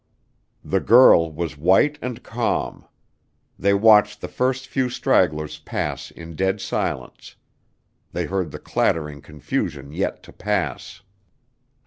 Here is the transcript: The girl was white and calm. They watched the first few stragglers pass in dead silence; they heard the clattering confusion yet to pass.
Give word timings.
The 0.65 0.79
girl 0.79 1.31
was 1.31 1.59
white 1.59 1.99
and 2.01 2.23
calm. 2.23 2.85
They 3.59 3.75
watched 3.75 4.19
the 4.19 4.27
first 4.27 4.65
few 4.67 4.89
stragglers 4.89 5.59
pass 5.59 6.09
in 6.09 6.35
dead 6.35 6.59
silence; 6.59 7.35
they 8.11 8.25
heard 8.25 8.49
the 8.49 8.57
clattering 8.57 9.21
confusion 9.21 9.91
yet 9.91 10.23
to 10.23 10.33
pass. 10.33 11.03